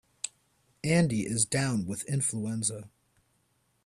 Andy 0.83 1.27
is 1.27 1.45
down 1.45 1.85
with 1.85 2.03
influenza. 2.05 2.89